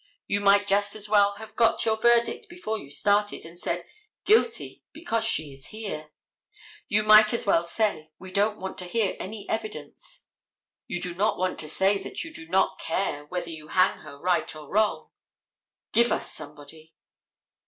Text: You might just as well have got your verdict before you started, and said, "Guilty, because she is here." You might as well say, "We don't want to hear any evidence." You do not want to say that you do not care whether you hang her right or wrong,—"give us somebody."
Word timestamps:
You 0.25 0.41
might 0.41 0.65
just 0.65 0.95
as 0.95 1.07
well 1.07 1.35
have 1.35 1.55
got 1.55 1.85
your 1.85 1.95
verdict 1.95 2.49
before 2.49 2.79
you 2.79 2.89
started, 2.89 3.45
and 3.45 3.59
said, 3.59 3.85
"Guilty, 4.25 4.83
because 4.93 5.23
she 5.23 5.51
is 5.53 5.67
here." 5.67 6.09
You 6.87 7.03
might 7.03 7.33
as 7.33 7.45
well 7.45 7.67
say, 7.67 8.09
"We 8.17 8.31
don't 8.31 8.57
want 8.59 8.79
to 8.79 8.85
hear 8.85 9.15
any 9.19 9.47
evidence." 9.47 10.25
You 10.87 10.99
do 10.99 11.13
not 11.13 11.37
want 11.37 11.59
to 11.59 11.69
say 11.69 11.99
that 11.99 12.23
you 12.23 12.33
do 12.33 12.47
not 12.49 12.79
care 12.79 13.27
whether 13.27 13.51
you 13.51 13.67
hang 13.67 13.99
her 13.99 14.17
right 14.19 14.55
or 14.55 14.71
wrong,—"give 14.71 16.11
us 16.11 16.33
somebody." 16.33 16.95